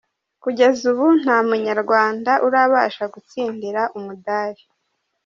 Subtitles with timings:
[0.43, 4.63] Kugeza ubu nta munyarwanda urabasha gutsindira umudali.